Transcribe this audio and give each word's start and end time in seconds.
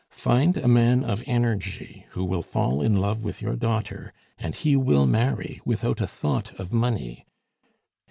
Find 0.17 0.57
a 0.57 0.67
man 0.67 1.03
of 1.03 1.21
energy 1.27 2.07
who 2.13 2.25
will 2.25 2.41
fall 2.41 2.81
in 2.81 2.95
love 2.95 3.23
with 3.23 3.39
your 3.39 3.55
daughter, 3.55 4.11
and 4.39 4.55
he 4.55 4.75
will 4.75 5.05
marry 5.05 5.61
without 5.63 6.01
a 6.01 6.07
thought 6.07 6.51
of 6.59 6.73
money. 6.73 7.27